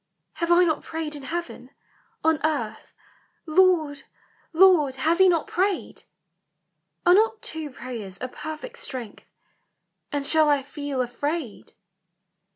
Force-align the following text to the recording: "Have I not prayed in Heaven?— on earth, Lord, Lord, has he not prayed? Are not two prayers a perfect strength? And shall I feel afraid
"Have 0.41 0.51
I 0.51 0.63
not 0.63 0.81
prayed 0.81 1.15
in 1.15 1.21
Heaven?— 1.21 1.69
on 2.23 2.39
earth, 2.43 2.95
Lord, 3.45 4.05
Lord, 4.51 4.95
has 4.95 5.19
he 5.19 5.29
not 5.29 5.45
prayed? 5.45 6.05
Are 7.05 7.13
not 7.13 7.43
two 7.43 7.69
prayers 7.69 8.17
a 8.19 8.27
perfect 8.27 8.77
strength? 8.79 9.27
And 10.11 10.25
shall 10.25 10.49
I 10.49 10.63
feel 10.63 11.01
afraid 11.03 11.73